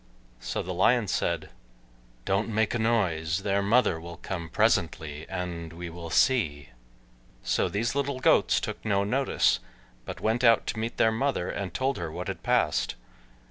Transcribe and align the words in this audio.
So 0.39 0.63
the 0.63 0.73
Lion 0.73 1.07
said, 1.07 1.51
"Don't 2.25 2.49
make 2.49 2.73
a 2.73 2.79
noise; 2.79 3.43
their 3.43 3.61
mother 3.61 3.99
will 4.01 4.17
come 4.17 4.49
presently, 4.49 5.27
and 5.29 5.71
we 5.73 5.91
will 5.91 6.09
see." 6.09 6.69
So 7.43 7.69
these 7.69 7.93
little 7.93 8.19
goats 8.19 8.59
took 8.59 8.83
no 8.83 9.03
notice, 9.03 9.59
but 10.05 10.19
went 10.19 10.43
out 10.43 10.65
to 10.65 10.79
meet 10.79 10.97
their 10.97 11.11
mother, 11.11 11.51
and 11.51 11.71
told 11.71 11.97
her 11.99 12.11
what 12.11 12.29
had 12.29 12.41
passed. 12.41 12.95